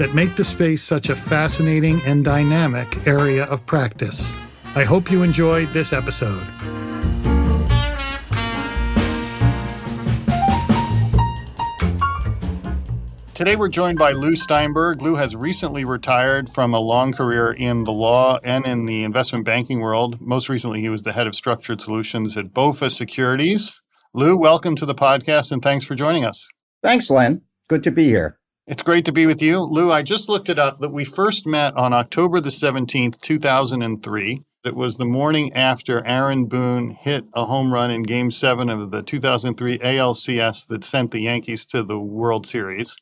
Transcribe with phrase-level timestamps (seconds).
[0.00, 4.34] that make the space such a fascinating and dynamic area of practice.
[4.74, 6.42] I hope you enjoyed this episode.
[13.34, 15.02] Today we're joined by Lew Steinberg.
[15.02, 19.44] Lew has recently retired from a long career in the law and in the investment
[19.44, 20.18] banking world.
[20.18, 23.82] Most recently, he was the head of structured solutions at BofA Securities.
[24.14, 26.48] Lew, welcome to the podcast and thanks for joining us.
[26.82, 27.42] Thanks, Len.
[27.68, 28.39] Good to be here.
[28.70, 29.58] It's great to be with you.
[29.58, 34.44] Lew, I just looked it up that we first met on October the 17th, 2003.
[34.64, 38.92] It was the morning after Aaron Boone hit a home run in game seven of
[38.92, 42.96] the 2003 ALCS that sent the Yankees to the World Series.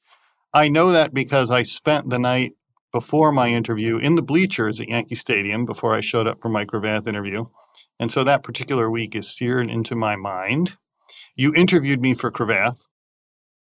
[0.54, 2.52] I know that because I spent the night
[2.90, 6.64] before my interview in the bleachers at Yankee Stadium before I showed up for my
[6.64, 7.44] Cravath interview.
[8.00, 10.78] And so that particular week is seared into my mind.
[11.36, 12.86] You interviewed me for Cravath.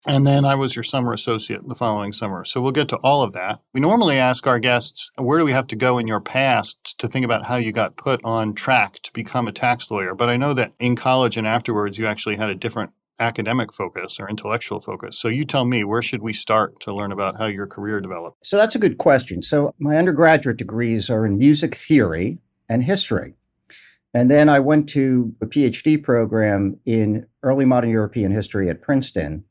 [0.06, 2.44] And then I was your summer associate the following summer.
[2.44, 3.60] So we'll get to all of that.
[3.74, 7.06] We normally ask our guests, where do we have to go in your past to
[7.06, 10.14] think about how you got put on track to become a tax lawyer?
[10.14, 14.18] But I know that in college and afterwards, you actually had a different academic focus
[14.18, 15.18] or intellectual focus.
[15.20, 18.46] So you tell me, where should we start to learn about how your career developed?
[18.46, 19.42] So that's a good question.
[19.42, 22.38] So my undergraduate degrees are in music theory
[22.70, 23.34] and history.
[24.14, 29.44] And then I went to a PhD program in early modern European history at Princeton.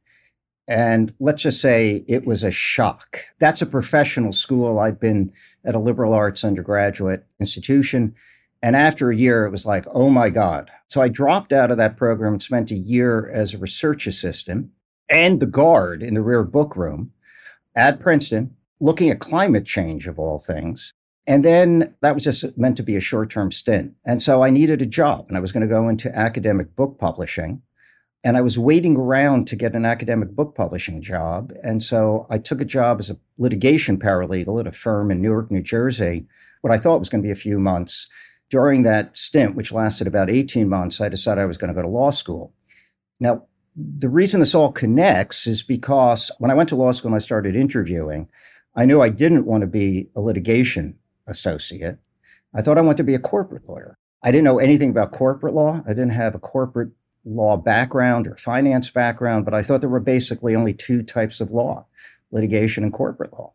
[0.69, 3.21] And let's just say it was a shock.
[3.39, 4.77] That's a professional school.
[4.77, 5.33] I'd been
[5.65, 8.13] at a liberal arts undergraduate institution.
[8.61, 10.69] And after a year, it was like, oh my God.
[10.87, 14.69] So I dropped out of that program and spent a year as a research assistant
[15.09, 17.13] and the guard in the rear book room
[17.75, 20.93] at Princeton, looking at climate change of all things.
[21.25, 23.95] And then that was just meant to be a short term stint.
[24.05, 26.99] And so I needed a job and I was going to go into academic book
[26.99, 27.63] publishing.
[28.23, 31.53] And I was waiting around to get an academic book publishing job.
[31.63, 35.49] And so I took a job as a litigation paralegal at a firm in Newark,
[35.49, 36.27] New Jersey,
[36.61, 38.08] what I thought was going to be a few months.
[38.49, 41.81] During that stint, which lasted about 18 months, I decided I was going to go
[41.81, 42.53] to law school.
[43.19, 47.15] Now, the reason this all connects is because when I went to law school and
[47.15, 48.27] I started interviewing,
[48.75, 50.97] I knew I didn't want to be a litigation
[51.27, 51.99] associate.
[52.53, 53.97] I thought I wanted to be a corporate lawyer.
[54.23, 55.81] I didn't know anything about corporate law.
[55.85, 56.89] I didn't have a corporate
[57.25, 61.52] law background or finance background, but I thought there were basically only two types of
[61.52, 61.85] law
[62.31, 63.53] litigation and corporate law.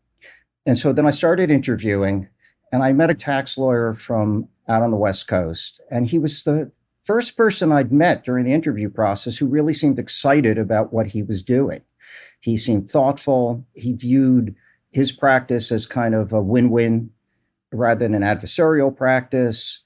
[0.67, 2.29] And so then I started interviewing,
[2.73, 5.81] and I met a tax lawyer from out on the West Coast.
[5.91, 6.73] And he was the
[7.05, 11.23] first person I'd met during the interview process who really seemed excited about what he
[11.23, 11.83] was doing.
[12.41, 13.65] He seemed thoughtful.
[13.75, 14.55] He viewed
[14.91, 17.11] his practice as kind of a win win
[17.73, 19.81] rather than an adversarial practice.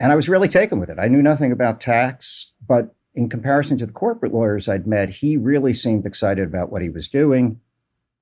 [0.00, 0.98] And I was really taken with it.
[0.98, 5.36] I knew nothing about tax, but in comparison to the corporate lawyers I'd met, he
[5.36, 7.60] really seemed excited about what he was doing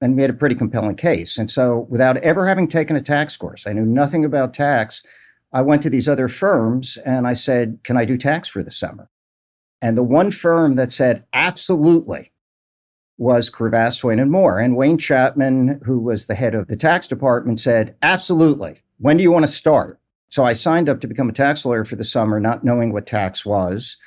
[0.01, 1.39] and made a pretty compelling case.
[1.39, 5.03] And so, without ever having taken a tax course, I knew nothing about tax.
[5.53, 8.71] I went to these other firms and I said, Can I do tax for the
[8.71, 9.09] summer?
[9.81, 12.33] And the one firm that said, Absolutely,
[13.17, 14.59] was Cravath, Swaine and Moore.
[14.59, 18.83] And Wayne Chapman, who was the head of the tax department, said, Absolutely.
[18.99, 20.01] When do you want to start?
[20.29, 23.07] So I signed up to become a tax lawyer for the summer, not knowing what
[23.07, 23.99] tax was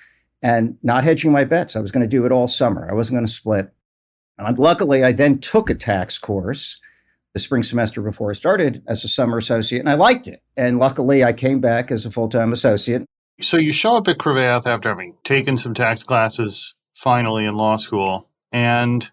[0.46, 1.76] and not hedging my bets.
[1.76, 2.88] I was going to do it all summer.
[2.88, 3.74] I wasn't going to split.
[4.38, 6.80] And luckily, I then took a tax course
[7.34, 10.42] the spring semester before I started as a summer associate, and I liked it.
[10.56, 13.06] And luckily, I came back as a full time associate.
[13.42, 17.78] So you show up at Cravath after having taken some tax classes finally in law
[17.78, 18.30] school.
[18.52, 19.10] And,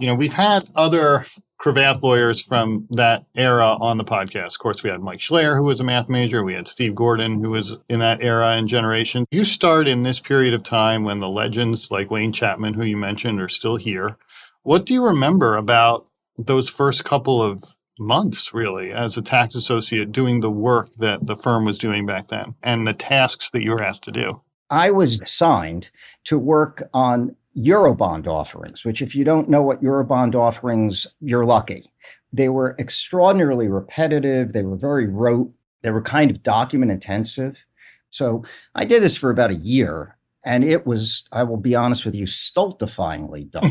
[0.00, 1.26] you know, we've had other
[1.62, 4.54] Cravath lawyers from that era on the podcast.
[4.54, 6.42] Of course, we had Mike Schler, who was a math major.
[6.42, 9.26] We had Steve Gordon, who was in that era and generation.
[9.30, 12.96] You start in this period of time when the legends like Wayne Chapman, who you
[12.96, 14.16] mentioned, are still here.
[14.64, 17.62] What do you remember about those first couple of
[17.96, 22.26] months, really, as a tax associate doing the work that the firm was doing back
[22.26, 24.42] then and the tasks that you were asked to do?
[24.68, 25.90] I was assigned
[26.24, 31.92] to work on Eurobond offerings, which, if you don't know what Eurobond offerings, you're lucky.
[32.32, 34.52] They were extraordinarily repetitive.
[34.52, 35.52] They were very rote.
[35.82, 37.66] They were kind of document intensive.
[38.10, 38.44] So
[38.74, 42.14] I did this for about a year and it was, I will be honest with
[42.14, 43.70] you, stultifyingly dull.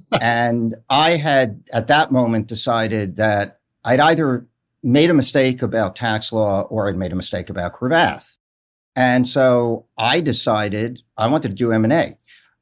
[0.20, 4.46] and I had at that moment decided that I'd either
[4.82, 8.38] made a mistake about tax law or I'd made a mistake about Cravath.
[8.96, 12.16] And so I decided I wanted to do M&A.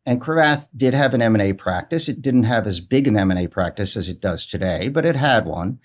[0.06, 2.08] And Cravath did have an M&A practice.
[2.08, 5.44] It didn't have as big an M&A practice as it does today, but it had
[5.44, 5.80] one.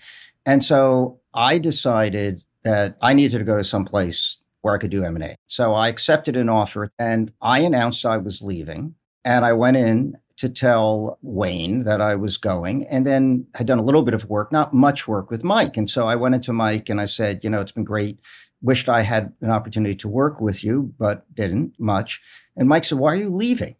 [0.46, 4.90] And so I decided that I needed to go to some place where I could
[4.90, 5.34] do M&A.
[5.48, 10.16] So I accepted an offer and I announced I was leaving and I went in
[10.36, 14.28] to tell Wayne that I was going and then had done a little bit of
[14.28, 15.76] work, not much work with Mike.
[15.76, 18.18] And so I went into Mike and I said, you know, it's been great.
[18.60, 22.20] Wished I had an opportunity to work with you, but didn't much.
[22.56, 23.76] And Mike said, why are you leaving?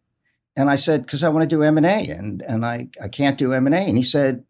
[0.57, 3.53] And I said, because I want to do M&A and, and I, I can't do
[3.53, 3.77] M&A.
[3.77, 4.45] And he said,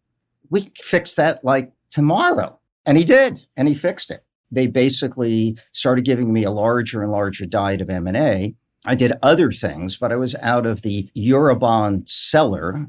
[0.50, 2.58] we fix that like tomorrow.
[2.84, 4.24] And he did, and he fixed it.
[4.50, 8.56] They basically started giving me a larger and larger diet of M&A.
[8.84, 12.88] I did other things, but I was out of the Eurobond cellar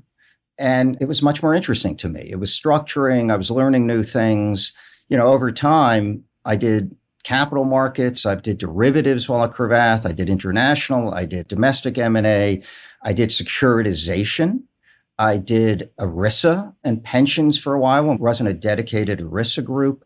[0.57, 2.27] and it was much more interesting to me.
[2.29, 4.71] It was structuring, I was learning new things.
[5.09, 10.11] You know, over time, I did capital markets, I did derivatives while at Cravath, I
[10.11, 12.61] did international, I did domestic M&A,
[13.03, 14.63] I did securitization.
[15.19, 18.11] I did ERISA and pensions for a while.
[18.11, 20.05] It wasn't a dedicated ERISA group.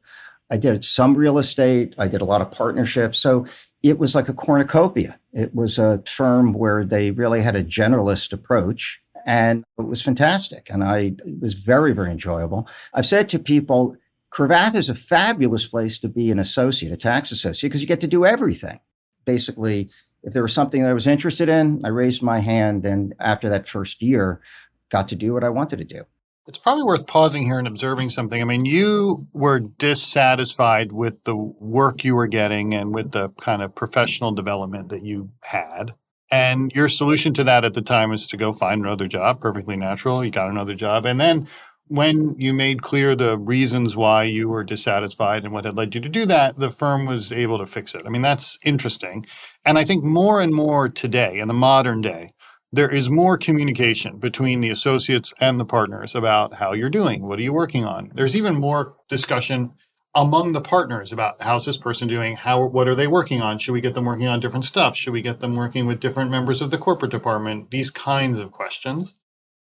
[0.50, 1.94] I did some real estate.
[1.98, 3.20] I did a lot of partnerships.
[3.20, 3.46] So
[3.84, 5.20] it was like a cornucopia.
[5.32, 10.70] It was a firm where they really had a generalist approach and it was fantastic.
[10.72, 12.68] And I, was very, very enjoyable.
[12.94, 13.98] I've said to people,
[14.32, 18.02] Cravath is a fabulous place to be an associate, a tax associate, because you get
[18.02, 18.80] to do everything.
[19.26, 19.90] Basically,
[20.28, 22.86] if there was something that I was interested in, I raised my hand.
[22.86, 24.42] And after that first year,
[24.90, 26.04] got to do what I wanted to do.
[26.48, 28.42] It's probably worth pausing here and observing something.
[28.42, 33.62] I mean, you were dissatisfied with the work you were getting and with the kind
[33.62, 35.94] of professional development that you had.
[36.30, 39.78] And your solution to that at the time was to go find another job, perfectly
[39.78, 40.26] natural.
[40.26, 41.06] You got another job.
[41.06, 41.48] And then
[41.88, 46.02] when you made clear the reasons why you were dissatisfied and what had led you
[46.02, 48.04] to do that, the firm was able to fix it.
[48.06, 49.26] I mean, that's interesting.
[49.66, 52.32] And I think more and more today, in the modern day,
[52.72, 57.26] there is more communication between the associates and the partners about how you're doing.
[57.26, 58.12] What are you working on?
[58.14, 59.72] There's even more discussion
[60.14, 62.36] among the partners about how's this person doing?
[62.36, 63.60] How what are they working on?
[63.60, 64.98] Should we get them working on different stuff?
[64.98, 67.72] Should we get them working with different members of the corporate department?
[67.72, 69.16] These kinds of questions.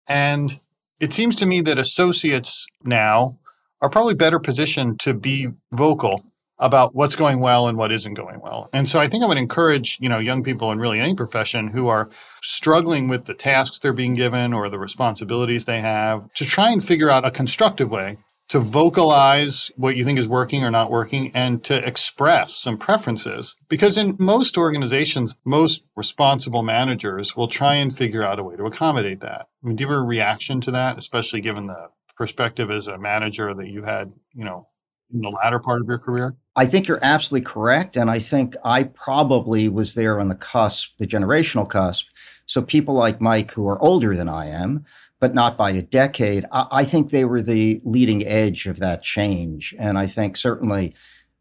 [0.09, 0.59] And
[1.01, 3.39] it seems to me that associates now
[3.81, 6.25] are probably better positioned to be vocal
[6.61, 8.69] about what's going well and what isn't going well.
[8.73, 11.69] And so I think I would encourage, you know, young people in really any profession
[11.69, 12.11] who are
[12.43, 16.83] struggling with the tasks they're being given or the responsibilities they have to try and
[16.83, 18.17] figure out a constructive way
[18.49, 23.57] to vocalize what you think is working or not working and to express some preferences.
[23.69, 28.65] Because in most organizations, most responsible managers will try and figure out a way to
[28.65, 29.49] accommodate that.
[29.63, 32.99] I mean, do you have a reaction to that, especially given the perspective as a
[32.99, 34.67] manager that you had, you know,
[35.13, 36.37] in the latter part of your career?
[36.57, 37.97] I think you're absolutely correct.
[37.97, 42.07] And I think I probably was there on the cusp, the generational cusp.
[42.47, 44.87] So people like Mike, who are older than I am,
[45.21, 49.03] but not by a decade, I, I think they were the leading edge of that
[49.03, 49.75] change.
[49.79, 50.95] And I think certainly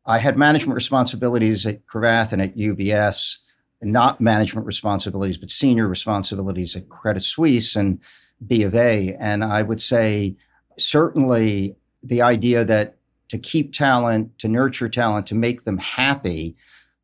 [0.06, 3.38] I had management responsibilities at Cravath and at UBS,
[3.82, 8.00] not management responsibilities, but senior responsibilities at Credit Suisse and
[8.46, 9.16] B of A.
[9.20, 10.38] And I would say
[10.78, 12.96] certainly the idea that
[13.30, 16.56] to keep talent, to nurture talent, to make them happy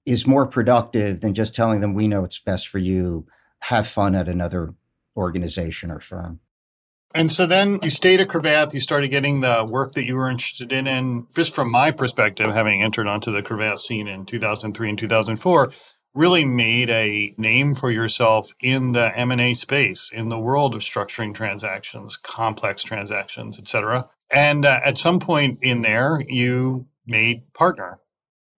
[0.06, 3.26] is more productive than just telling them, we know it's best for you.
[3.64, 4.74] Have fun at another
[5.16, 6.40] organization or firm.
[7.14, 10.30] And so then you stayed at Cravath, you started getting the work that you were
[10.30, 10.88] interested in.
[10.88, 15.72] And just from my perspective, having entered onto the Cravath scene in 2003 and 2004,
[16.16, 21.34] really made a name for yourself in the M&A space, in the world of structuring
[21.34, 24.10] transactions, complex transactions, et cetera.
[24.32, 28.00] And uh, at some point in there, you made partner.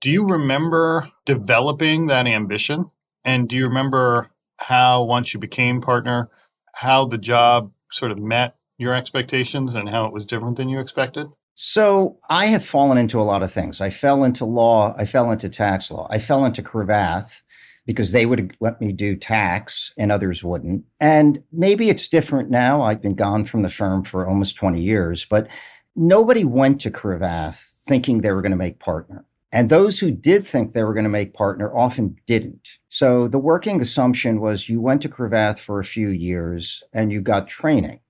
[0.02, 2.86] Do you remember developing that ambition?
[3.26, 6.30] And do you remember how, once you became partner,
[6.76, 10.80] how the job sort of met your expectations and how it was different than you
[10.80, 11.28] expected?
[11.54, 13.80] So I have fallen into a lot of things.
[13.80, 14.94] I fell into law.
[14.98, 16.08] I fell into tax law.
[16.12, 17.44] I fell into Cravath
[17.86, 20.84] because they would let me do tax and others wouldn't.
[21.00, 22.82] And maybe it's different now.
[22.82, 25.48] I've been gone from the firm for almost 20 years, but
[25.96, 29.24] nobody went to Cravath thinking they were going to make partner.
[29.56, 32.78] And those who did think they were going to make partner often didn't.
[32.90, 37.22] So the working assumption was you went to Cravath for a few years and you
[37.22, 38.02] got training.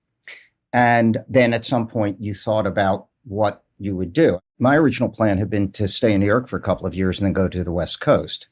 [0.74, 4.40] And then at some point you thought about what you would do.
[4.58, 7.22] My original plan had been to stay in New York for a couple of years
[7.22, 8.48] and then go to the West Coast.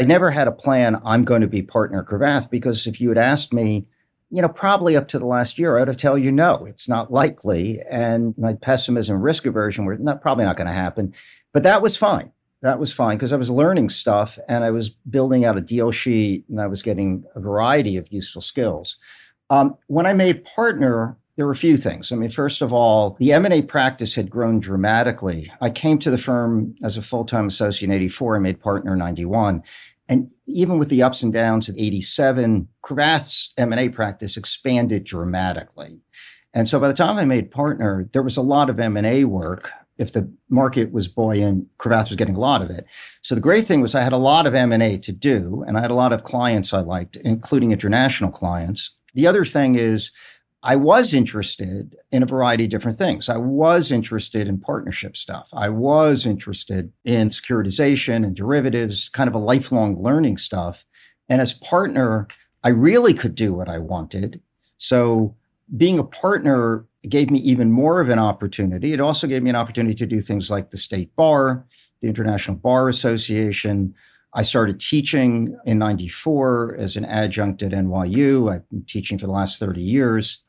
[0.00, 3.18] I never had a plan, I'm going to be partner Cravath, because if you had
[3.18, 3.88] asked me
[4.30, 6.88] you know, probably up to the last year, I would have tell you no, it's
[6.88, 7.80] not likely.
[7.90, 11.14] And my pessimism, risk aversion were not probably not going to happen.
[11.52, 12.32] But that was fine.
[12.62, 15.90] That was fine because I was learning stuff and I was building out a deal
[15.92, 18.96] sheet and I was getting a variety of useful skills.
[19.48, 22.10] Um, when I made partner, there were a few things.
[22.10, 25.50] I mean, first of all, the M&A practice had grown dramatically.
[25.60, 28.36] I came to the firm as a full-time associate in 84.
[28.36, 29.62] I made partner in 91.
[30.08, 36.00] And even with the ups and downs at 87, Cravath's M&A practice expanded dramatically.
[36.52, 39.70] And so by the time I made partner, there was a lot of M&A work.
[39.98, 42.86] If the market was buoyant, Cravath was getting a lot of it.
[43.22, 45.80] So the great thing was I had a lot of M&A to do, and I
[45.80, 48.92] had a lot of clients I liked, including international clients.
[49.14, 50.12] The other thing is
[50.62, 53.28] I was interested in a variety of different things.
[53.28, 55.48] I was interested in partnership stuff.
[55.52, 60.84] I was interested in securitization and derivatives, kind of a lifelong learning stuff.
[61.28, 62.26] And as partner,
[62.64, 64.40] I really could do what I wanted.
[64.78, 65.36] So
[65.76, 68.92] being a partner gave me even more of an opportunity.
[68.92, 71.66] It also gave me an opportunity to do things like the state bar,
[72.00, 73.94] the International Bar Association,
[74.34, 78.52] I started teaching in 94 as an adjunct at NYU.
[78.52, 80.44] I've been teaching for the last 30 years.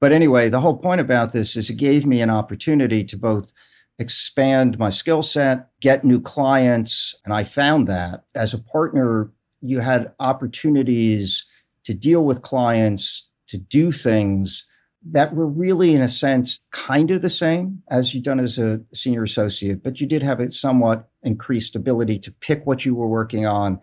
[0.00, 3.52] But anyway, the whole point about this is it gave me an opportunity to both
[3.98, 7.14] expand my skill set, get new clients.
[7.24, 11.44] And I found that as a partner, you had opportunities
[11.84, 14.66] to deal with clients, to do things
[15.06, 18.80] that were really, in a sense, kind of the same as you'd done as a
[18.92, 23.06] senior associate, but you did have a somewhat increased ability to pick what you were
[23.06, 23.78] working on,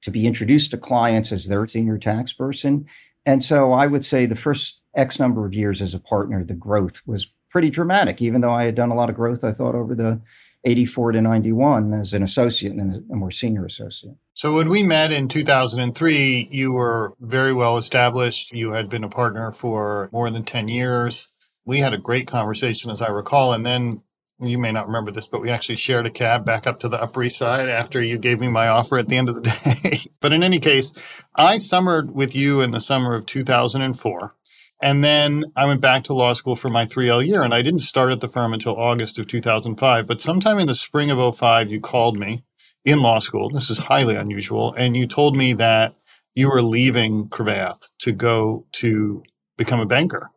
[0.00, 2.84] to be introduced to clients as their senior tax person.
[3.24, 6.54] And so I would say the first X number of years as a partner, the
[6.54, 9.74] growth was pretty dramatic, even though I had done a lot of growth, I thought,
[9.74, 10.20] over the
[10.64, 14.16] 84 to 91 as an associate and then a more senior associate.
[14.34, 18.54] So when we met in 2003, you were very well established.
[18.54, 21.28] You had been a partner for more than 10 years.
[21.64, 23.52] We had a great conversation, as I recall.
[23.52, 24.02] And then
[24.40, 27.00] you may not remember this, but we actually shared a cab back up to the
[27.00, 29.42] Upper East Side after you gave me my offer at the end of the
[29.82, 29.98] day.
[30.20, 30.92] but in any case,
[31.36, 34.34] I summered with you in the summer of 2004.
[34.82, 37.80] And then I went back to law school for my 3L year, and I didn't
[37.80, 40.06] start at the firm until August of 2005.
[40.08, 42.42] But sometime in the spring of 05, you called me
[42.84, 43.48] in law school.
[43.48, 44.74] This is highly unusual.
[44.76, 45.94] And you told me that
[46.34, 49.22] you were leaving Cravath to go to
[49.56, 50.30] become a banker.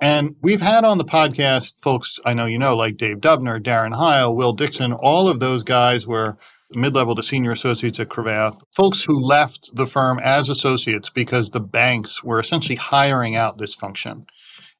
[0.00, 3.94] And we've had on the podcast folks I know you know, like Dave Dubner, Darren
[3.94, 6.38] Heil, Will Dixon, all of those guys were
[6.74, 11.50] mid level to senior associates at Cravath, folks who left the firm as associates because
[11.50, 14.26] the banks were essentially hiring out this function.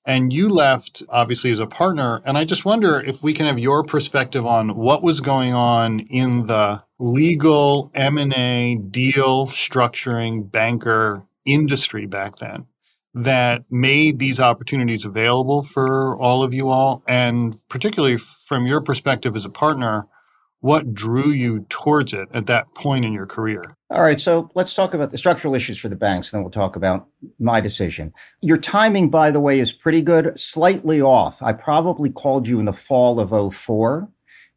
[0.06, 2.23] And you left obviously as a partner.
[2.25, 6.00] And I just wonder if we can have your perspective on what was going on
[6.00, 12.66] in the legal M&A deal structuring banker industry back then
[13.14, 19.35] that made these opportunities available for all of you all and particularly from your perspective
[19.35, 20.06] as a partner
[20.61, 23.62] what drew you towards it at that point in your career?
[23.90, 26.50] All right, so let's talk about the structural issues for the banks, and then we'll
[26.50, 28.12] talk about my decision.
[28.40, 31.43] Your timing, by the way, is pretty good, slightly off.
[31.43, 34.09] I probably called you in the fall of 04,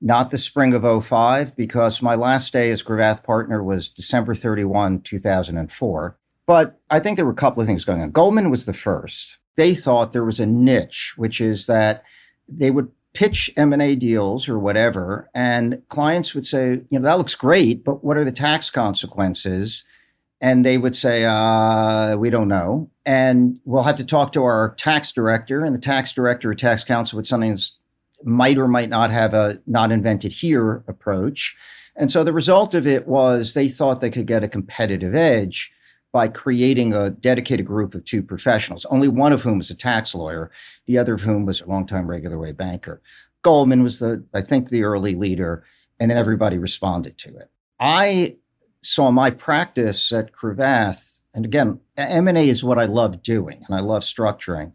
[0.01, 5.01] not the spring of 05, because my last day as Cravath partner was December 31,
[5.01, 6.17] 2004.
[6.45, 8.11] But I think there were a couple of things going on.
[8.11, 9.39] Goldman was the first.
[9.55, 12.03] They thought there was a niche, which is that
[12.47, 17.35] they would pitch M&A deals or whatever and clients would say, you know, that looks
[17.35, 19.83] great, but what are the tax consequences?
[20.41, 22.89] And they would say, uh, we don't know.
[23.05, 26.83] And we'll have to talk to our tax director and the tax director or tax
[26.83, 27.69] counsel with something that
[28.23, 31.55] might or might not have a not invented here approach.
[31.95, 35.71] And so the result of it was they thought they could get a competitive edge
[36.13, 40.13] by creating a dedicated group of two professionals, only one of whom was a tax
[40.13, 40.51] lawyer,
[40.85, 43.01] the other of whom was a longtime regular way banker.
[43.41, 45.65] Goldman was the, I think, the early leader,
[45.99, 47.49] and then everybody responded to it.
[47.79, 48.37] I
[48.83, 53.79] saw my practice at Cravath, and again, M&A is what I love doing, and I
[53.81, 54.73] love structuring.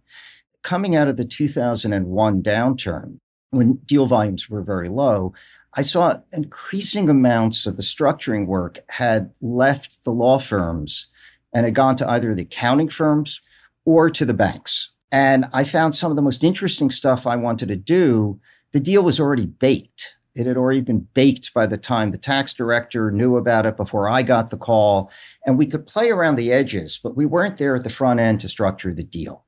[0.62, 5.32] Coming out of the 2001 downturn, when deal volumes were very low,
[5.72, 11.06] I saw increasing amounts of the structuring work had left the law firms
[11.54, 13.40] and had gone to either the accounting firms
[13.84, 14.92] or to the banks.
[15.10, 18.40] And I found some of the most interesting stuff I wanted to do.
[18.72, 20.16] The deal was already baked.
[20.34, 24.08] It had already been baked by the time the tax director knew about it before
[24.08, 25.10] I got the call.
[25.44, 28.40] And we could play around the edges, but we weren't there at the front end
[28.40, 29.46] to structure the deal.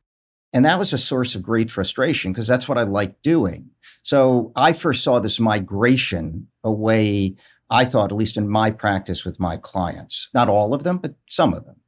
[0.53, 3.71] And that was a source of great frustration because that's what I liked doing.
[4.03, 7.37] So I first saw this migration away,
[7.69, 10.29] I thought, at least in my practice with my clients.
[10.35, 11.80] Not all of them, but some of them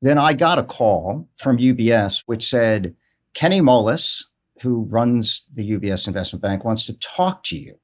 [0.00, 2.94] then I got a call from UBS which said,
[3.34, 4.24] Kenny Moelis,
[4.62, 7.78] who runs the UBS investment bank, wants to talk to you.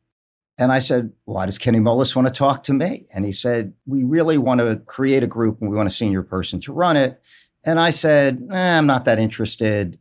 [0.59, 3.07] And I said, Why does Kenny Moelis want to talk to me?
[3.15, 6.23] And he said, We really want to create a group and we want a senior
[6.23, 7.21] person to run it.
[7.65, 9.99] And I said, eh, I'm not that interested.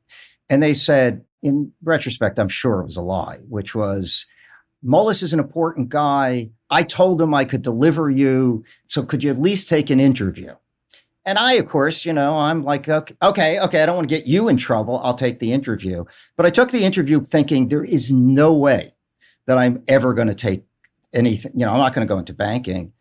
[0.50, 4.26] And they said, in retrospect, I'm sure it was a lie, which was,
[4.86, 6.52] Moelis is an important guy.
[6.70, 8.66] I told him I could deliver you.
[8.88, 10.56] So could you at least take an interview?
[11.26, 14.16] And I, of course, you know, I'm like, okay, okay, okay, I don't want to
[14.16, 15.00] get you in trouble.
[15.04, 16.04] I'll take the interview.
[16.36, 18.94] But I took the interview thinking there is no way
[19.46, 20.64] that I'm ever going to take
[21.14, 22.92] anything, you know, I'm not going to go into banking.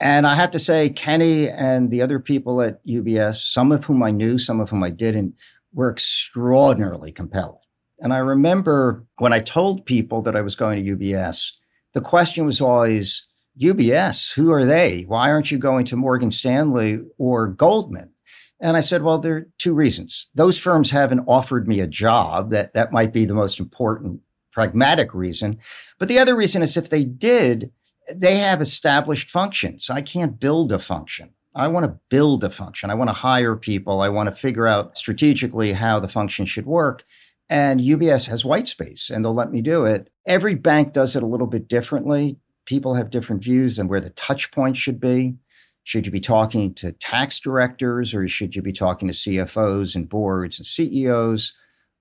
[0.00, 4.02] And I have to say, Kenny and the other people at UBS, some of whom
[4.02, 5.34] I knew, some of whom I didn't,
[5.72, 7.58] were extraordinarily compelling.
[8.00, 11.52] And I remember when I told people that I was going to UBS,
[11.94, 13.26] the question was always,
[13.60, 15.02] UBS, who are they?
[15.02, 18.12] Why aren't you going to Morgan Stanley or Goldman?
[18.60, 20.28] And I said, well, there are two reasons.
[20.34, 22.50] Those firms haven't offered me a job.
[22.50, 25.58] That that might be the most important pragmatic reason.
[25.98, 27.70] But the other reason is if they did,
[28.12, 29.90] they have established functions.
[29.90, 31.34] I can't build a function.
[31.54, 32.90] I want to build a function.
[32.90, 34.00] I want to hire people.
[34.00, 37.04] I want to figure out strategically how the function should work.
[37.50, 40.10] And UBS has white space and they'll let me do it.
[40.26, 42.38] Every bank does it a little bit differently.
[42.68, 45.36] People have different views on where the touch point should be.
[45.84, 50.06] Should you be talking to tax directors or should you be talking to CFOs and
[50.06, 51.54] boards and CEOs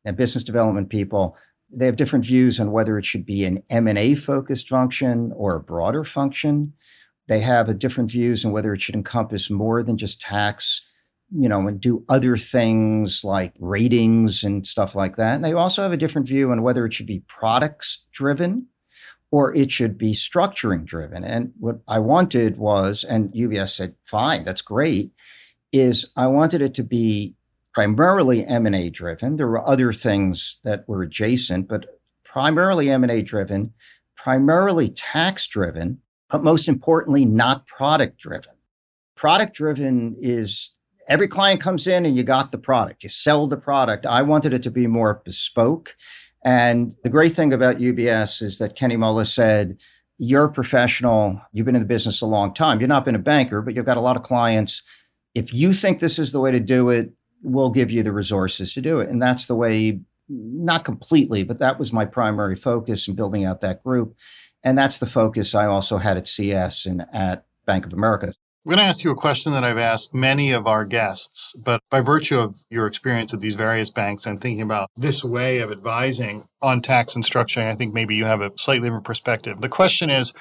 [0.04, 1.38] and business development people?
[1.74, 5.64] They have different views on whether it should be an M&A focused function or a
[5.64, 6.74] broader function.
[7.30, 10.82] They have different views on whether it should encompass more than just tax
[11.32, 15.36] you know, and do other things like ratings and stuff like that.
[15.36, 18.68] And they also have a different view on whether it should be products driven
[19.32, 21.24] or it should be structuring driven.
[21.24, 25.12] And what I wanted was, and UBS said, fine, that's great,
[25.72, 27.36] is I wanted it to be
[27.74, 29.36] primarily M&A driven.
[29.36, 31.86] There were other things that were adjacent, but
[32.24, 33.74] primarily M&A driven,
[34.16, 38.54] primarily tax driven, but most importantly, not product driven.
[39.16, 40.72] Product driven is
[41.08, 44.06] every client comes in and you got the product, you sell the product.
[44.06, 45.96] I wanted it to be more bespoke.
[46.44, 49.80] And the great thing about UBS is that Kenny Moelis said,
[50.18, 52.80] You're a professional, you've been in the business a long time.
[52.80, 54.82] You've not been a banker, but you've got a lot of clients.
[55.36, 58.74] If you think this is the way to do it, we'll give you the resources
[58.74, 59.10] to do it.
[59.10, 63.62] And that's the way, not completely, but that was my primary focus in building out
[63.62, 64.16] that group.
[64.64, 68.34] And that's the focus I also had at CS and at Bank of America.
[68.68, 71.80] I'm going to ask you a question that I've asked many of our guests, but
[71.90, 75.72] by virtue of your experience at these various banks and thinking about this way of
[75.72, 79.62] advising on tax and structuring, I think maybe you have a slightly different perspective.
[79.62, 80.34] The question is,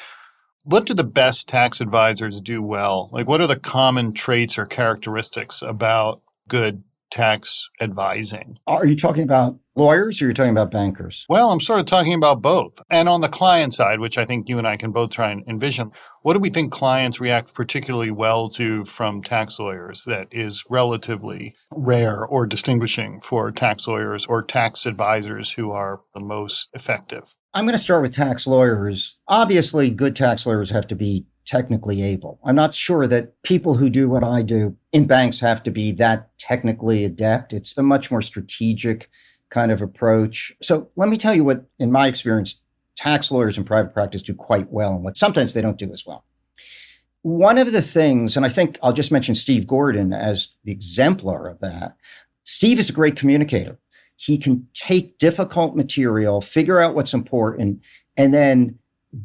[0.64, 3.10] what do the best tax advisors do well?
[3.12, 8.58] Like, what are the common traits or characteristics about good tax advising.
[8.66, 11.24] Are you talking about lawyers or you're talking about bankers?
[11.28, 12.82] Well, I'm sort of talking about both.
[12.90, 15.42] And on the client side, which I think you and I can both try and
[15.46, 15.92] envision,
[16.22, 21.54] what do we think clients react particularly well to from tax lawyers that is relatively
[21.74, 27.36] rare or distinguishing for tax lawyers or tax advisors who are the most effective?
[27.54, 29.18] I'm going to start with tax lawyers.
[29.28, 32.40] Obviously, good tax lawyers have to be technically able.
[32.44, 35.92] I'm not sure that people who do what I do in banks have to be
[35.92, 37.52] that technically adept.
[37.52, 39.08] It's a much more strategic
[39.48, 40.52] kind of approach.
[40.60, 42.60] So let me tell you what, in my experience,
[42.96, 46.04] tax lawyers in private practice do quite well and what sometimes they don't do as
[46.04, 46.24] well.
[47.22, 51.48] One of the things, and I think I'll just mention Steve Gordon as the exemplar
[51.48, 51.96] of that.
[52.44, 53.78] Steve is a great communicator.
[54.16, 57.82] He can take difficult material, figure out what's important,
[58.16, 58.78] and then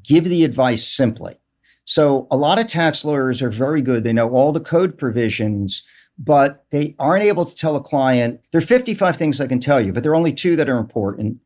[0.04, 1.36] give the advice simply.
[1.86, 4.04] So a lot of tax lawyers are very good.
[4.04, 5.84] They know all the code provisions,
[6.18, 9.82] but they aren't able to tell a client, there are 55 things I can tell
[9.82, 11.38] you, but there are only two that are important.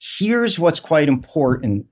[0.00, 1.86] Here's what's quite important.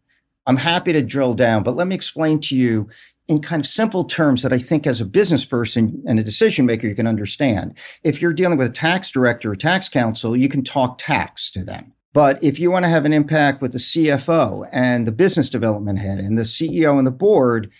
[0.46, 2.88] I'm happy to drill down, but let me explain to you
[3.28, 6.66] in kind of simple terms that I think as a business person and a decision
[6.66, 7.78] maker, you can understand.
[8.02, 11.62] If you're dealing with a tax director or tax counsel, you can talk tax to
[11.62, 11.92] them.
[12.12, 16.00] But if you want to have an impact with the CFO and the business development
[16.00, 17.70] head and the CEO and the board,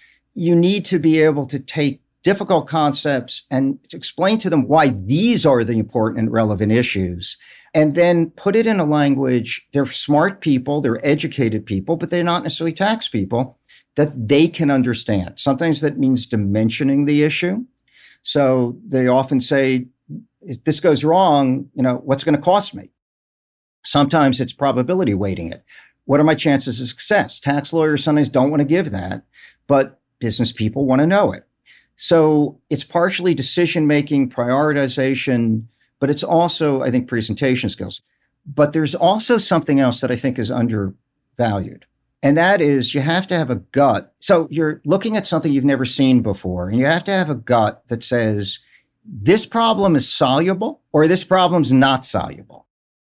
[0.41, 5.45] you need to be able to take difficult concepts and explain to them why these
[5.45, 7.37] are the important and relevant issues
[7.73, 12.25] and then put it in a language they're smart people they're educated people but they're
[12.25, 13.59] not necessarily tax people
[13.97, 15.39] that they can understand.
[15.39, 17.65] Sometimes that means dimensioning the issue.
[18.23, 19.89] So they often say
[20.43, 22.91] if this goes wrong you know what's going to cost me?
[23.85, 25.65] Sometimes it's probability weighting it.
[26.05, 27.41] What are my chances of success?
[27.41, 29.25] Tax lawyers sometimes don't want to give that
[29.67, 31.47] but business people want to know it.
[31.97, 35.65] So it's partially decision making, prioritization,
[35.99, 38.01] but it's also, I think, presentation skills.
[38.47, 41.87] But there's also something else that I think is undervalued.
[42.23, 44.15] And that is you have to have a gut.
[44.19, 47.35] So you're looking at something you've never seen before, and you have to have a
[47.35, 48.61] gut that says,
[49.05, 52.67] this problem is soluble or this problem's not soluble.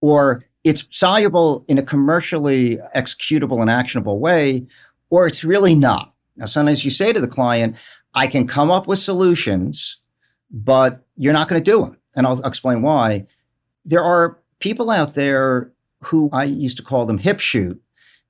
[0.01, 4.67] Or it's soluble in a commercially executable and actionable way,
[5.11, 6.12] or it's really not.
[6.37, 7.77] Now, sometimes you say to the client,
[8.15, 10.01] I can come up with solutions,
[10.51, 11.99] but you're not going to do them.
[12.15, 13.27] And I'll explain why.
[13.85, 15.73] There are people out there
[16.05, 17.81] who I used to call them hip shoot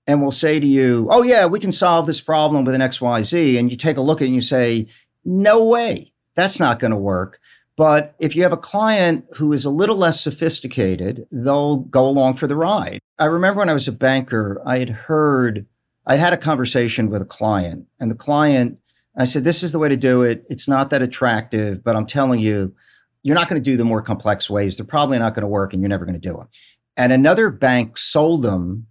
[0.06, 3.58] and will say to you, Oh, yeah, we can solve this problem with an XYZ.
[3.58, 4.86] And you take a look at it and you say,
[5.24, 7.40] No way, that's not going to work.
[7.76, 12.34] But if you have a client who is a little less sophisticated, they'll go along
[12.34, 13.00] for the ride.
[13.18, 15.66] I remember when I was a banker, I had heard,
[16.06, 18.78] I'd had a conversation with a client, and the client,
[19.16, 20.44] I said, This is the way to do it.
[20.48, 22.74] It's not that attractive, but I'm telling you,
[23.22, 24.76] you're not going to do the more complex ways.
[24.76, 26.48] They're probably not going to work, and you're never going to do them.
[26.96, 28.86] And another bank sold them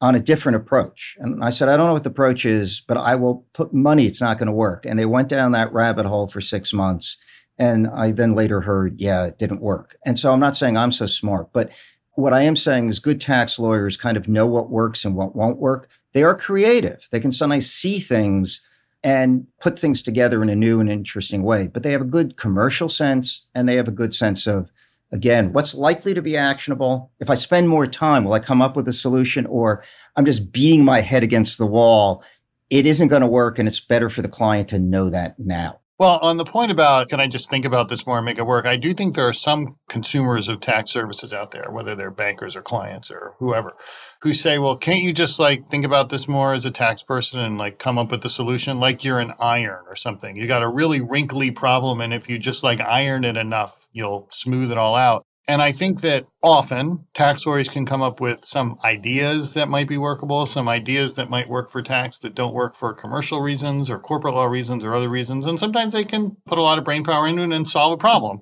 [0.00, 1.16] on a different approach.
[1.18, 4.06] And I said, I don't know what the approach is, but I will put money,
[4.06, 4.84] it's not going to work.
[4.84, 7.16] And they went down that rabbit hole for six months.
[7.58, 9.96] And I then later heard, yeah, it didn't work.
[10.06, 11.72] And so I'm not saying I'm so smart, but
[12.18, 15.36] what I am saying is good tax lawyers kind of know what works and what
[15.36, 15.88] won't work.
[16.14, 17.06] They are creative.
[17.12, 18.60] They can sometimes see things
[19.04, 22.36] and put things together in a new and interesting way, but they have a good
[22.36, 24.72] commercial sense and they have a good sense of,
[25.12, 27.12] again, what's likely to be actionable.
[27.20, 29.84] If I spend more time, will I come up with a solution or
[30.16, 32.24] I'm just beating my head against the wall?
[32.68, 35.78] It isn't going to work and it's better for the client to know that now.
[35.98, 38.46] Well, on the point about can I just think about this more and make it
[38.46, 42.12] work, I do think there are some consumers of tax services out there, whether they're
[42.12, 43.74] bankers or clients or whoever,
[44.22, 47.40] who say, well, can't you just like think about this more as a tax person
[47.40, 50.36] and like come up with the solution like you're an iron or something?
[50.36, 52.00] You got a really wrinkly problem.
[52.00, 55.26] And if you just like iron it enough, you'll smooth it all out.
[55.48, 59.88] And I think that often tax lawyers can come up with some ideas that might
[59.88, 63.88] be workable, some ideas that might work for tax that don't work for commercial reasons
[63.88, 65.46] or corporate law reasons or other reasons.
[65.46, 67.96] And sometimes they can put a lot of brain power into it and solve a
[67.96, 68.40] problem.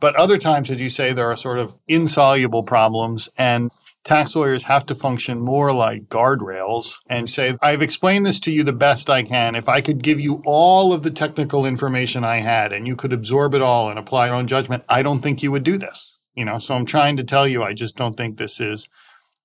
[0.00, 3.70] But other times, as you say, there are sort of insoluble problems and
[4.04, 8.62] tax lawyers have to function more like guardrails and say, I've explained this to you
[8.64, 9.56] the best I can.
[9.56, 13.12] If I could give you all of the technical information I had and you could
[13.12, 16.15] absorb it all and apply your own judgment, I don't think you would do this.
[16.36, 18.88] You know, so I'm trying to tell you, I just don't think this is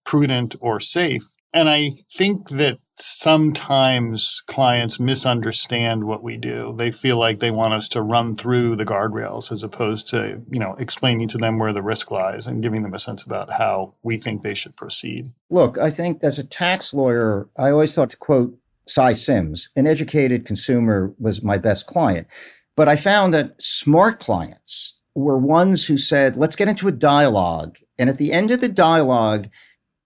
[0.04, 1.24] prudent or safe.
[1.54, 6.74] And I think that sometimes clients misunderstand what we do.
[6.78, 10.60] They feel like they want us to run through the guardrails as opposed to, you
[10.60, 13.94] know, explaining to them where the risk lies and giving them a sense about how
[14.04, 15.28] we think they should proceed.
[15.50, 19.88] Look, I think as a tax lawyer, I always thought to quote Sy Syms, an
[19.88, 22.28] educated consumer was my best client.
[22.76, 27.78] But I found that smart clients were ones who said, let's get into a dialogue.
[27.98, 29.50] And at the end of the dialogue,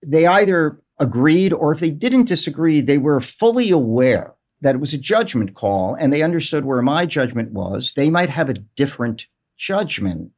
[0.05, 4.93] they either agreed or if they didn't disagree, they were fully aware that it was
[4.93, 7.93] a judgment call and they understood where my judgment was.
[7.93, 10.31] They might have a different judgment,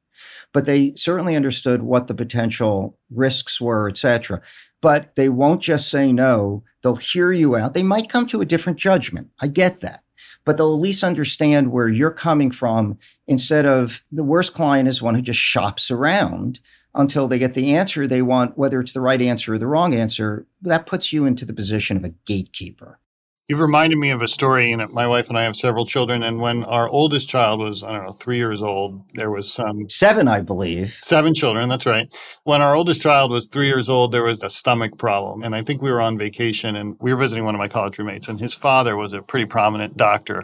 [0.52, 4.42] but they certainly understood what the potential risks were, etc.
[4.82, 6.64] But they won't just say no.
[6.82, 7.74] They'll hear you out.
[7.74, 9.30] They might come to a different judgment.
[9.40, 10.04] I get that
[10.46, 15.02] but they'll at least understand where you're coming from instead of the worst client is
[15.02, 16.60] one who just shops around
[16.96, 19.94] until they get the answer they want, whether it's the right answer or the wrong
[19.94, 20.48] answer.
[20.62, 23.00] That puts you into the position of a gatekeeper.
[23.48, 24.70] You've reminded me of a story.
[24.70, 27.82] You know, my wife and I have several children, and when our oldest child was,
[27.82, 30.90] I don't know, three years old, there was some seven, I believe.
[31.02, 32.14] Seven children, that's right.
[32.44, 35.44] When our oldest child was three years old, there was a stomach problem.
[35.44, 37.98] And I think we were on vacation and we were visiting one of my college
[37.98, 40.44] roommates, and his father was a pretty prominent doctor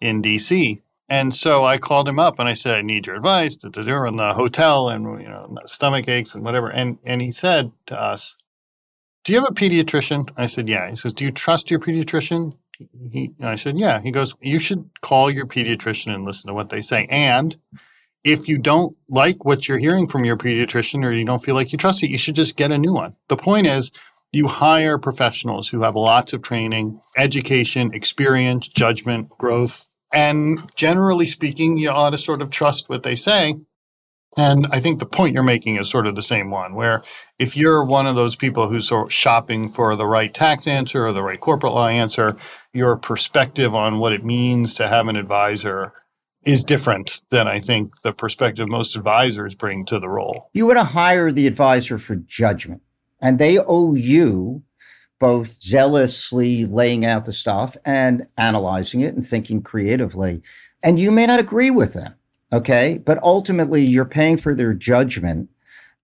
[0.00, 0.82] in DC.
[1.08, 3.58] And so I called him up and I said, I need your advice.
[3.64, 6.70] We're in the hotel and, you know, stomach aches and whatever.
[6.70, 8.36] And, and he said to us,
[9.24, 10.30] do you have a pediatrician?
[10.36, 10.88] I said, yeah.
[10.88, 12.54] He says, do you trust your pediatrician?
[13.10, 14.00] He, I said, yeah.
[14.00, 17.06] He goes, you should call your pediatrician and listen to what they say.
[17.10, 17.56] And
[18.24, 21.72] if you don't like what you're hearing from your pediatrician or you don't feel like
[21.72, 23.14] you trust it, you should just get a new one.
[23.28, 23.92] The point is,
[24.32, 29.86] you hire professionals who have lots of training, education, experience, judgment, growth.
[30.12, 33.56] And generally speaking, you ought to sort of trust what they say
[34.36, 37.02] and I think the point you're making is sort of the same one, where
[37.38, 41.06] if you're one of those people who's sort of shopping for the right tax answer
[41.06, 42.36] or the right corporate law answer,
[42.72, 45.92] your perspective on what it means to have an advisor
[46.44, 50.48] is different than I think the perspective most advisors bring to the role.
[50.54, 52.82] You want to hire the advisor for judgment,
[53.20, 54.62] and they owe you
[55.18, 60.40] both zealously laying out the stuff and analyzing it and thinking creatively.
[60.82, 62.14] And you may not agree with them,
[62.52, 62.98] okay?
[62.98, 65.50] But ultimately, you're paying for their judgment.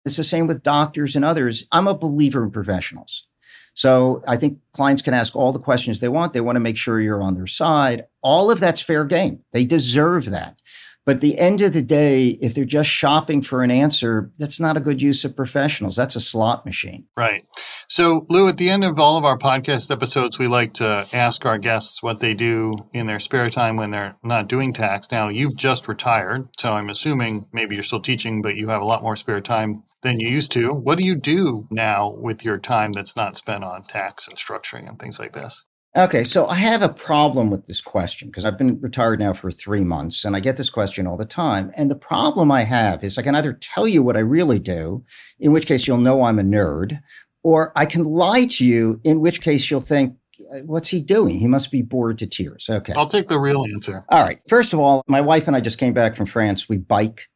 [0.05, 1.67] It's the same with doctors and others.
[1.71, 3.27] I'm a believer in professionals.
[3.75, 6.33] So I think clients can ask all the questions they want.
[6.33, 8.07] They want to make sure you're on their side.
[8.21, 9.45] All of that's fair game.
[9.53, 10.59] They deserve that.
[11.05, 14.61] But at the end of the day, if they're just shopping for an answer, that's
[14.61, 15.97] not a good use of professionals.
[15.97, 17.07] That's a slot machine.
[17.17, 17.45] Right.
[17.89, 21.45] So, Lew, at the end of all of our podcast episodes, we like to ask
[21.45, 25.11] our guests what they do in their spare time when they're not doing tax.
[25.11, 28.87] Now, you've just retired, so I'm assuming maybe you're still teaching, but you have a
[28.87, 30.73] lot more spare time than you used to.
[30.73, 34.89] What do you do now with your time that's not spent on tax and structuring
[34.89, 35.65] and things like this?
[35.95, 39.51] Okay, so I have a problem with this question because I've been retired now for
[39.51, 41.71] three months and I get this question all the time.
[41.77, 45.05] And the problem I have is I can either tell you what I really do,
[45.39, 46.99] in which case you'll know I'm a nerd,
[47.43, 50.17] or I can lie to you, in which case you'll think,
[50.55, 51.37] uh, what's he doing?
[51.37, 52.71] He must be bored to tears.
[52.71, 52.95] Okay.
[52.95, 54.07] I'll take the real answer.
[54.09, 54.41] All right.
[54.49, 56.71] First of all, my wife and I just came back from France.
[56.71, 57.29] We bike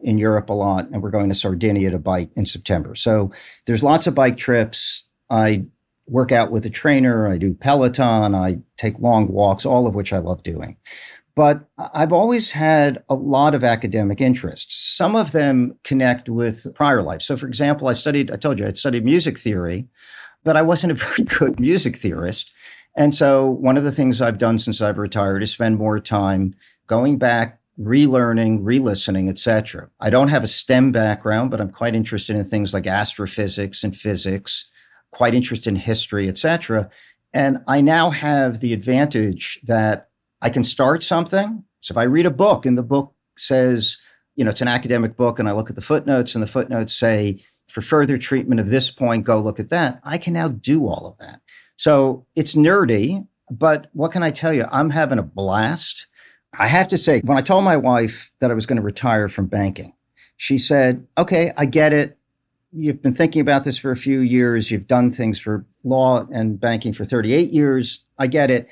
[0.00, 2.94] in Europe a lot, and we're going to Sardinia to bike in September.
[2.94, 3.32] So
[3.66, 5.08] there's lots of bike trips.
[5.28, 5.66] I
[6.06, 10.12] work out with a trainer, I do Peloton, I take long walks, all of which
[10.12, 10.76] I love doing.
[11.34, 14.74] But I've always had a lot of academic interests.
[14.74, 17.20] Some of them connect with prior life.
[17.20, 19.86] So, for example, I studied, I told you, I studied music theory,
[20.44, 22.52] but I wasn't a very good music theorist.
[22.96, 26.54] And so, one of the things I've done since I've retired is spend more time
[26.86, 29.90] going back, relearning, re-listening, etc.
[30.00, 33.94] I don't have a STEM background, but I'm quite interested in things like astrophysics and
[33.94, 34.70] physics
[35.16, 36.90] quite interested in history, etc.
[37.32, 40.10] And I now have the advantage that
[40.42, 41.64] I can start something.
[41.80, 43.96] So if I read a book and the book says,
[44.34, 46.94] you know, it's an academic book and I look at the footnotes and the footnotes
[46.94, 50.00] say, for further treatment of this point, go look at that.
[50.04, 51.40] I can now do all of that.
[51.76, 54.66] So it's nerdy, but what can I tell you?
[54.70, 56.08] I'm having a blast.
[56.58, 59.30] I have to say, when I told my wife that I was going to retire
[59.30, 59.94] from banking,
[60.36, 62.18] she said, okay, I get it
[62.76, 64.70] you've been thinking about this for a few years.
[64.70, 68.04] You've done things for law and banking for 38 years.
[68.18, 68.68] I get it.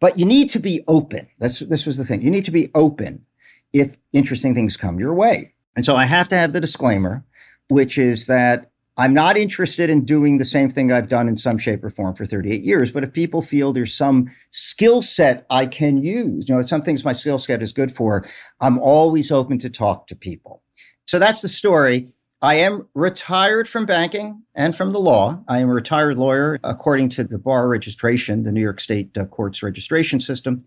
[0.00, 1.28] But you need to be open.
[1.38, 2.22] That's, this was the thing.
[2.22, 3.24] You need to be open
[3.72, 5.54] if interesting things come your way.
[5.74, 7.24] And so I have to have the disclaimer,
[7.68, 11.58] which is that I'm not interested in doing the same thing I've done in some
[11.58, 12.90] shape or form for 38 years.
[12.90, 17.04] But if people feel there's some skill set I can use, you know, some things
[17.04, 18.26] my skill set is good for,
[18.60, 20.62] I'm always open to talk to people.
[21.06, 22.12] So that's the story.
[22.42, 25.42] I am retired from banking and from the law.
[25.48, 29.24] I am a retired lawyer according to the bar registration, the New York State uh,
[29.24, 30.60] Courts registration system.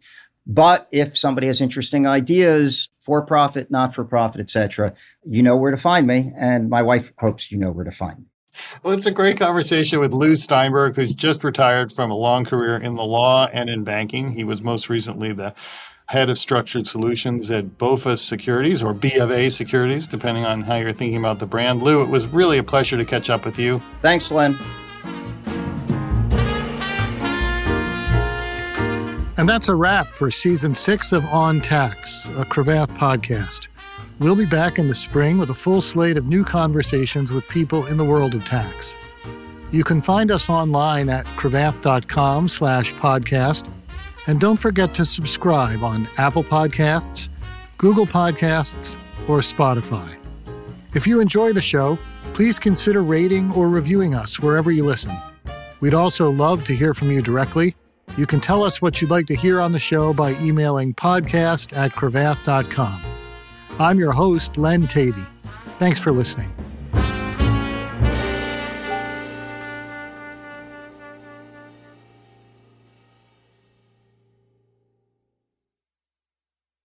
[0.48, 5.72] But if somebody has interesting ideas, for profit, not for profit, etc., you know where
[5.72, 6.32] to find me.
[6.38, 8.26] And my wife hopes you know where to find me.
[8.84, 12.78] Well, it's a great conversation with Lew Steinberg, who's just retired from a long career
[12.78, 14.32] in the law and in banking.
[14.32, 15.56] He was most recently the
[16.10, 20.74] head of structured solutions at BofA Securities or B of A Securities, depending on how
[20.74, 21.84] you're thinking about the brand.
[21.84, 23.80] Lew, it was really a pleasure to catch up with you.
[24.02, 24.58] Thanks, Len.
[29.38, 33.68] And that's a wrap for season six of On Tax, a Cravath podcast.
[34.18, 37.86] We'll be back in the spring with a full slate of new conversations with people
[37.86, 38.96] in the world of tax.
[39.70, 43.70] You can find us online at cravath.com slash podcast
[44.30, 47.30] and don't forget to subscribe on Apple Podcasts,
[47.80, 48.96] Google Podcasts,
[49.28, 50.16] or Spotify.
[50.94, 51.98] If you enjoy the show,
[52.34, 55.18] please consider rating or reviewing us wherever you listen.
[55.80, 57.76] We'd also love to hear from you directly.
[58.18, 61.76] You can tell us what you'd like to hear on the show by emailing podcast
[61.76, 63.02] at cravath.com.
[63.80, 65.26] I'm your host, Len Teti.
[65.80, 66.54] Thanks for listening.